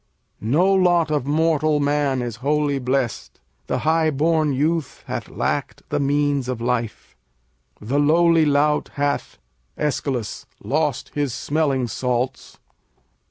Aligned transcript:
No 0.43 0.65
lot 0.73 1.11
of 1.11 1.27
mortal 1.27 1.79
man 1.79 2.23
is 2.23 2.37
wholly 2.37 2.79
blest: 2.79 3.39
The 3.67 3.77
high 3.85 4.09
born 4.09 4.51
youth 4.51 5.03
hath 5.05 5.29
lacked 5.29 5.87
the 5.89 5.99
means 5.99 6.49
of 6.49 6.59
life, 6.59 7.15
The 7.79 7.99
lowly 7.99 8.43
lout 8.47 8.89
hath 8.95 9.37
Æsch. 9.77 10.39
lost 10.59 11.11
his 11.13 11.35
smelling 11.35 11.87
salts. 11.87 12.57